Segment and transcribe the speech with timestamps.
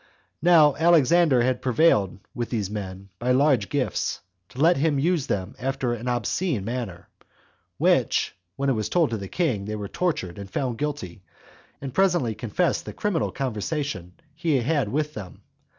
[0.41, 5.53] Now Alexander had prevailed with these men, by large gifts, to let him use them
[5.59, 7.07] after an obscene manner;
[7.77, 11.21] which, when it was told to the king, they were tortured, and found guilty,
[11.81, 15.43] and presently confessed the criminal conversation he had with them.